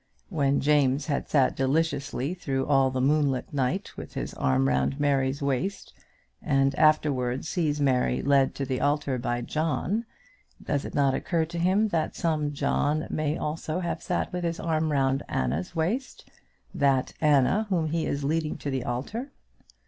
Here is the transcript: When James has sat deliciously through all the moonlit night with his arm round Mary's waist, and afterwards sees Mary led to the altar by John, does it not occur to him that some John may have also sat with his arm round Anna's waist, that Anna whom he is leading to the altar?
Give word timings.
When 0.29 0.61
James 0.61 1.05
has 1.05 1.27
sat 1.27 1.55
deliciously 1.55 2.33
through 2.33 2.65
all 2.65 2.89
the 2.89 2.99
moonlit 2.99 3.53
night 3.53 3.95
with 3.95 4.15
his 4.15 4.33
arm 4.33 4.67
round 4.67 4.99
Mary's 4.99 5.43
waist, 5.43 5.93
and 6.41 6.73
afterwards 6.73 7.47
sees 7.47 7.79
Mary 7.79 8.23
led 8.23 8.55
to 8.55 8.65
the 8.65 8.81
altar 8.81 9.19
by 9.19 9.41
John, 9.41 10.07
does 10.59 10.85
it 10.85 10.95
not 10.95 11.13
occur 11.13 11.45
to 11.45 11.59
him 11.59 11.89
that 11.89 12.15
some 12.15 12.51
John 12.51 13.05
may 13.11 13.33
have 13.33 13.43
also 13.43 13.95
sat 13.99 14.33
with 14.33 14.43
his 14.43 14.59
arm 14.59 14.91
round 14.91 15.21
Anna's 15.29 15.75
waist, 15.75 16.27
that 16.73 17.13
Anna 17.21 17.67
whom 17.69 17.85
he 17.89 18.07
is 18.07 18.23
leading 18.23 18.57
to 18.57 18.71
the 18.71 18.83
altar? 18.83 19.29